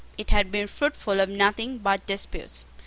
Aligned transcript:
It 0.17 0.31
had 0.31 0.49
been 0.51 0.65
fruitful 0.65 1.19
of 1.19 1.29
nothing 1.29 1.77
but 1.77 2.07
disputes. 2.07 2.65